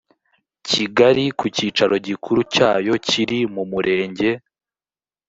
kigali 0.69 1.25
ku 1.39 1.45
cyicaro 1.55 1.95
gikuru 2.07 2.39
cyayo 2.53 2.93
kiri 3.07 3.39
mu 3.53 3.63
murenge 3.71 4.29